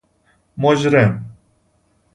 [0.57, 1.25] مجرم